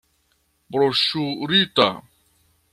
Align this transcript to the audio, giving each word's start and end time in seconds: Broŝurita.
Broŝurita. 0.75 1.87